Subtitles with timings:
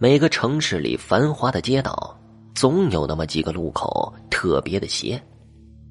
[0.00, 2.16] 每个城市里繁华的街道，
[2.54, 5.20] 总有那么几个路口特别的邪。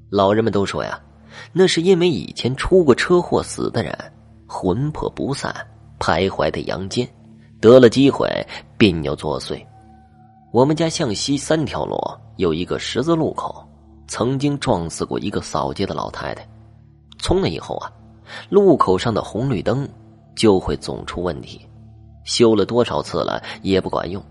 [0.09, 0.97] 老人们都说呀，
[1.51, 3.93] 那是因为以前出过车祸死的人
[4.47, 5.53] 魂魄不散，
[5.99, 7.05] 徘徊在阳间，
[7.59, 8.25] 得了机会
[8.77, 9.61] 便要作祟。
[10.53, 11.97] 我们家向西三条路
[12.37, 13.61] 有一个十字路口，
[14.07, 16.47] 曾经撞死过一个扫街的老太太。
[17.19, 17.91] 从那以后啊，
[18.47, 19.85] 路口上的红绿灯
[20.33, 21.66] 就会总出问题。
[22.27, 24.23] 修了多少次了也不管用。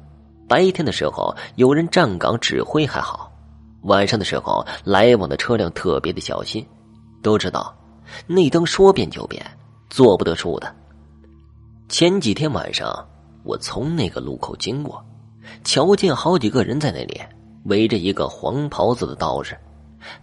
[0.49, 3.33] 白天的时候有人站岗指挥还好，
[3.83, 6.65] 晚上的时候来往的车辆特别的小心。
[7.21, 7.77] 都知道，
[8.29, 9.45] 那灯说变就变，
[9.91, 10.73] 做不得数的。
[11.89, 13.05] 前几天晚上，
[13.43, 15.05] 我从那个路口经过，
[15.65, 17.21] 瞧见好几个人在那里
[17.65, 19.59] 围着一个黄袍子的道士，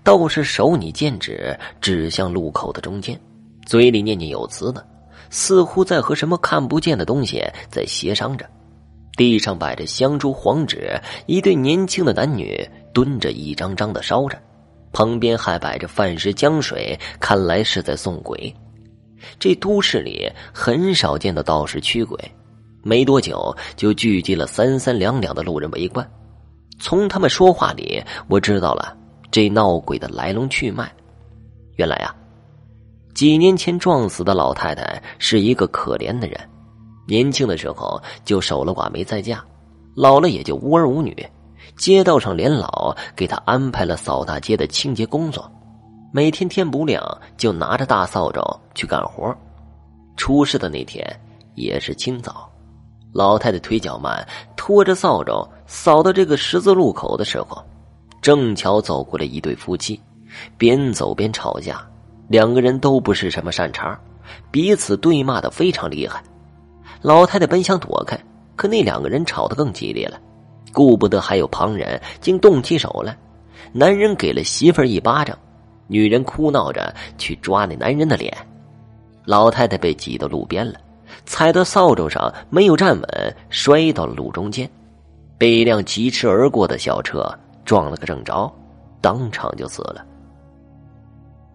[0.02, 3.20] 道士手拟剑指指向路口的中间，
[3.66, 4.86] 嘴里念念有词的。
[5.34, 8.48] 似乎在和什么看不见的东西在协商着，
[9.18, 12.64] 地上摆着香烛黄纸，一对年轻的男女
[12.94, 14.38] 蹲着一张张的烧着，
[14.92, 18.56] 旁边还摆着饭食浆水，看来是在送鬼。
[19.40, 22.16] 这都市里很少见到道士驱鬼，
[22.84, 26.08] 没多久就聚集了三三两两的路人围观。
[26.80, 28.96] 从他们说话里，我知道了
[29.32, 30.94] 这闹鬼的来龙去脉。
[31.78, 32.16] 原来呀。
[33.14, 36.40] 几年前撞死的老太太是一个可怜的人，
[37.08, 39.44] 年轻的时候就守了寡没再嫁，
[39.96, 41.16] 老了也就无儿无女。
[41.76, 45.50] 街道上连老给她安排了扫大街的清洁工作，
[46.12, 47.02] 每天天不亮
[47.38, 48.42] 就拿着大扫帚
[48.76, 49.36] 去干活。
[50.18, 51.04] 出事的那天
[51.56, 52.50] 也是清早，
[53.12, 57.64] 老太太腿脚慢，拖着扫帚扫到这个十字路口的时候，
[58.22, 60.00] 正巧走过来一对夫妻，
[60.58, 61.84] 边走边吵架。
[62.34, 63.96] 两个人都不是什么善茬，
[64.50, 66.20] 彼此对骂的非常厉害。
[67.00, 68.20] 老太太本想躲开，
[68.56, 70.20] 可那两个人吵得更激烈了，
[70.72, 73.16] 顾不得还有旁人，竟动起手来。
[73.72, 75.38] 男人给了媳妇儿一巴掌，
[75.86, 78.36] 女人哭闹着去抓那男人的脸。
[79.26, 80.80] 老太太被挤到路边了，
[81.26, 84.68] 踩到扫帚上没有站稳，摔到了路中间，
[85.38, 87.32] 被一辆疾驰而过的小车
[87.64, 88.52] 撞了个正着，
[89.02, 90.04] 当场就死了。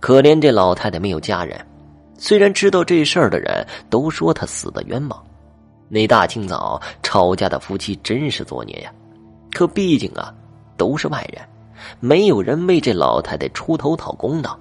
[0.00, 1.59] 可怜这老太太没有家人，
[2.16, 5.25] 虽然知道这事儿的人都说她死的冤枉，
[5.88, 8.92] 那大清早吵架的夫妻真是作孽呀。
[9.53, 10.32] 可毕竟啊，
[10.76, 11.42] 都是外人，
[12.00, 14.58] 没有人为这老太太出头讨公道。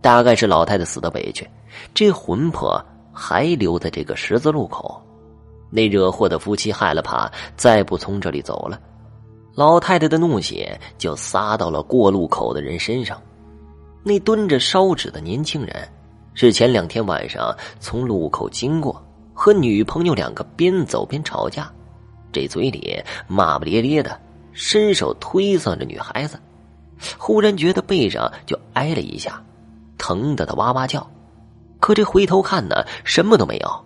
[0.00, 1.48] 大概是老太太死的委屈，
[1.92, 2.80] 这魂魄
[3.12, 5.00] 还留在这个十字路口。
[5.70, 8.80] 那惹祸的夫妻害了怕，再不从这里走了，
[9.54, 13.20] 老太太的怒血就撒到了过路口的人身上。
[14.02, 15.88] 那蹲着烧纸的年轻人，
[16.34, 19.04] 是前两天晚上从路口经过，
[19.34, 21.70] 和女朋友两个边走边吵架，
[22.32, 24.18] 这嘴里骂骂咧咧的，
[24.52, 26.38] 伸手推搡着女孩子，
[27.18, 29.42] 忽然觉得背上就挨了一下，
[29.98, 31.06] 疼得他哇哇叫，
[31.80, 33.84] 可这回头看呢，什么都没有，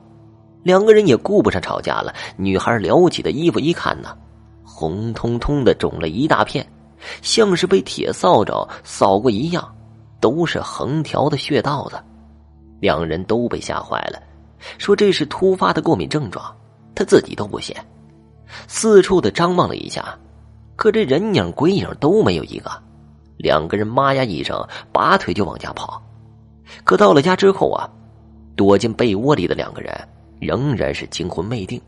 [0.62, 2.14] 两个人也顾不上吵架了。
[2.36, 4.16] 女孩撩起的衣服一看呢，
[4.62, 6.66] 红彤彤的肿了一大片，
[7.22, 9.74] 像是被铁扫帚扫过一样。
[10.22, 12.00] 都是横条的血道子，
[12.78, 14.22] 两人都被吓坏了，
[14.78, 16.56] 说这是突发的过敏症状，
[16.94, 17.74] 他自己都不信，
[18.68, 20.16] 四处的张望了一下，
[20.76, 22.70] 可这人影鬼影都没有一个，
[23.36, 26.00] 两个人妈呀一声，拔腿就往家跑，
[26.84, 27.90] 可到了家之后啊，
[28.54, 29.92] 躲进被窝里的两个人
[30.38, 31.82] 仍然是惊魂未定，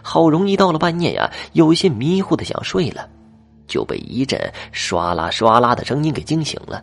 [0.00, 3.06] 好容易到了半夜呀，有些迷糊的想睡了，
[3.66, 4.40] 就被一阵
[4.72, 6.82] 唰啦唰啦的声音给惊醒了。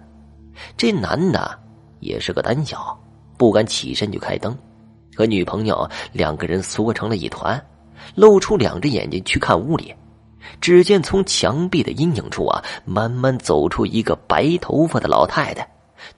[0.78, 1.60] 这男的
[2.00, 2.98] 也是个胆小，
[3.38, 4.58] 不敢起身去开灯，
[5.16, 7.60] 和女朋友两个人缩成了一团，
[8.16, 9.94] 露出两只眼睛去看屋里。
[10.62, 15.68] 只见从墙壁的阴影处啊，慢慢走出一个白头发的老太太，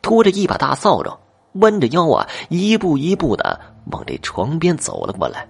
[0.02, 1.18] 拖着一把大扫帚，
[1.54, 3.58] 弯着腰啊，一步一步的
[3.92, 5.48] 往这床边走了过来，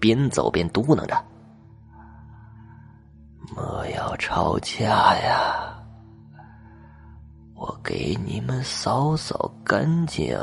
[0.00, 1.16] 边走边嘟囔着
[3.54, 5.74] ：“莫要吵架呀。”
[7.58, 10.38] 我给你们扫扫干净。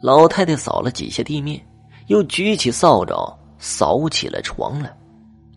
[0.00, 1.60] 老太太扫了几下地面，
[2.06, 3.12] 又举起扫帚
[3.58, 4.96] 扫起了床来。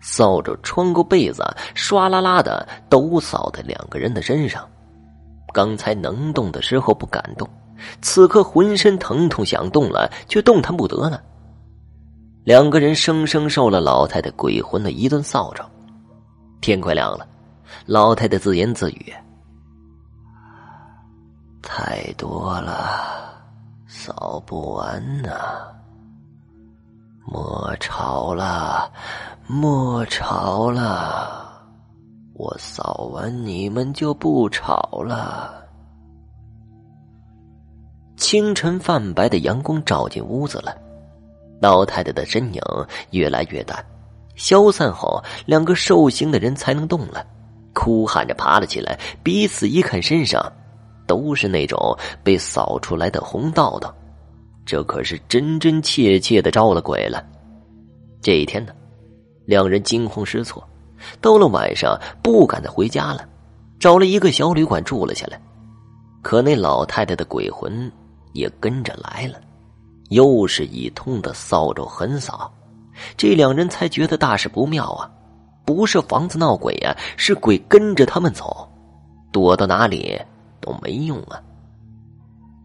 [0.01, 1.43] 扫帚穿过被子，
[1.75, 4.67] 唰啦啦的都扫在两个人的身上。
[5.53, 7.47] 刚才能动的时候不敢动，
[8.01, 11.21] 此刻浑身疼痛，想动了却动弹不得了。
[12.43, 15.63] 两个人生生受了老太太鬼魂的一顿扫帚。
[16.59, 17.25] 天快亮了，
[17.85, 19.13] 老太太自言自语。
[21.93, 23.39] 太多了，
[23.85, 25.29] 扫不完呢。
[27.23, 28.91] 莫吵了，
[29.45, 31.63] 莫吵了，
[32.33, 35.53] 我扫完你们就不吵了。
[38.17, 40.75] 清晨泛白的阳光照进屋子了，
[41.61, 42.61] 老太太的身影
[43.11, 43.85] 越来越淡，
[44.33, 47.23] 消散后，两个受刑的人才能动了，
[47.71, 50.51] 哭喊着爬了起来，彼此一看，身上
[51.05, 53.93] 都是那种被扫出来的红道道，
[54.65, 57.23] 这可是真真切切的招了鬼了。
[58.21, 58.73] 这一天呢，
[59.45, 60.63] 两人惊慌失措，
[61.19, 63.27] 到了晚上不敢再回家了，
[63.79, 65.41] 找了一个小旅馆住了下来，
[66.21, 67.91] 可那老太太的鬼魂。
[68.33, 69.39] 也跟着来了，
[70.09, 72.51] 又是一通的扫帚横扫，
[73.15, 75.07] 这两人才觉得大事不妙啊！
[75.63, 78.67] 不是房子闹鬼呀，是鬼跟着他们走，
[79.31, 80.19] 躲到哪里
[80.63, 81.39] 都没用啊！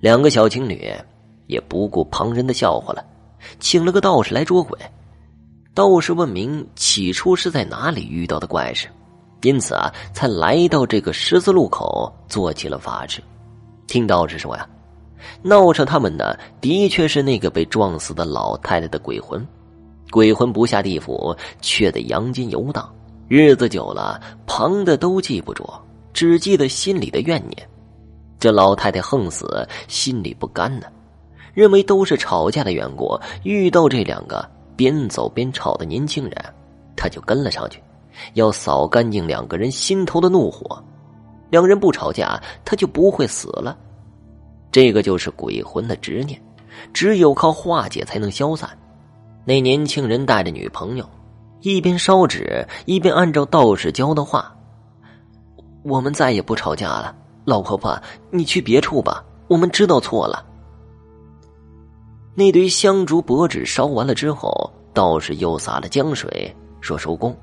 [0.00, 0.90] 两个小情侣
[1.48, 3.04] 也不顾旁人的笑话了，
[3.60, 4.78] 请了个道士来捉鬼。
[5.74, 8.88] 道士问明起初是在哪里遇到的怪事，
[9.42, 13.22] 因此啊，才来到这个十字路口做起了法事。
[13.86, 14.66] 听道士说呀。
[15.42, 19.44] 闹上他们的的确是那个被撞死的老太太的鬼魂，
[20.10, 22.88] 鬼魂不下地府，却在阳间游荡，
[23.26, 25.68] 日子久了，旁的都记不住，
[26.12, 27.68] 只记得心里的怨念。
[28.38, 30.86] 这老太太横死，心里不甘呢，
[31.54, 33.18] 认为都是吵架的缘故。
[33.42, 36.54] 遇到这两个边走边吵的年轻人，
[36.96, 37.82] 他就跟了上去，
[38.34, 40.82] 要扫干净两个人心头的怒火。
[41.50, 43.76] 两人不吵架，他就不会死了。
[44.70, 46.40] 这个就是鬼魂的执念，
[46.92, 48.68] 只有靠化解才能消散。
[49.44, 51.08] 那年轻人带着女朋友，
[51.62, 54.54] 一边烧纸，一边按照道士教的话
[55.82, 57.16] ：“我们再也不吵架了，
[57.48, 57.98] 老婆婆，
[58.30, 60.44] 你去别处吧，我们知道错了。”
[62.36, 67.34] 那堆香烛薄纸烧完了之后，道士又洒了江水，说收工，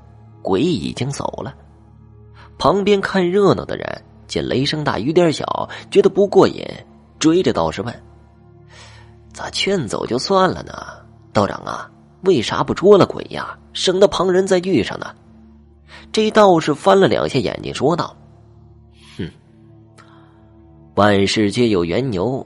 [0.42, 1.52] 鬼已经走了。
[2.56, 6.64] 旁边看热闹的人见雷声大雨点小，觉得不过瘾。
[7.18, 8.02] 追着道士问
[9.34, 10.72] ：“咋劝走就算了呢？
[11.32, 11.90] 道长啊，
[12.22, 13.58] 为啥不捉了鬼呀？
[13.72, 15.06] 省得旁人再遇上呢？”
[16.12, 18.16] 这道士翻了两下眼睛，说道：“，
[20.96, 22.44] 万事皆有缘由。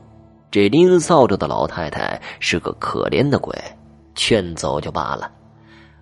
[0.50, 3.54] 这拎扫帚的老太太是个可怜的鬼，
[4.16, 5.30] 劝走就罢了，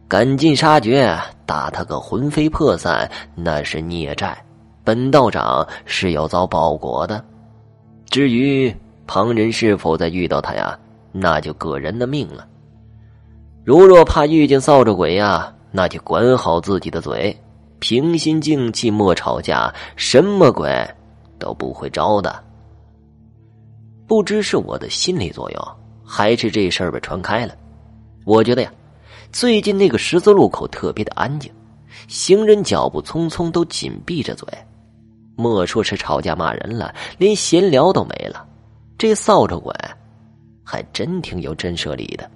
[0.08, 1.14] 赶尽杀绝，
[1.44, 4.34] 打他个魂飞魄散，那是孽债，
[4.82, 7.22] 本道长是要遭报国的。”
[8.08, 8.74] 至于
[9.06, 10.78] 旁人是否再遇到他呀，
[11.12, 12.48] 那就个人的命了。
[13.62, 17.38] 如若怕遇见扫帚鬼呀，那就管好自己的嘴，
[17.78, 20.72] 平心静气，莫吵架，什么鬼
[21.38, 22.44] 都不会招的。
[24.06, 25.62] 不知是我的心理作用，
[26.04, 27.54] 还是这事儿被传开了。
[28.24, 28.72] 我觉得呀，
[29.32, 31.52] 最近那个十字路口特别的安静，
[32.08, 34.46] 行人脚步匆匆，都紧闭着嘴。
[35.36, 38.46] 莫说是吵架骂人了，连闲聊都没了。
[38.96, 39.72] 这扫帚鬼，
[40.64, 42.28] 还真挺有震慑力的。